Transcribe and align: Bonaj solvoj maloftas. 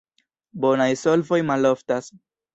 Bonaj 0.63 0.87
solvoj 1.03 1.39
maloftas. 1.51 2.11